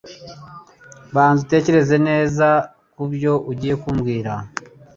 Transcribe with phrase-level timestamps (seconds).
[1.13, 2.47] banza utekereze neza
[2.93, 4.33] kubyo ugiye kumbwira